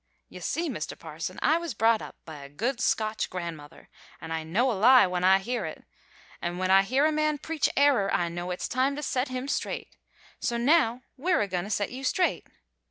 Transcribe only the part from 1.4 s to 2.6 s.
I was brought up by a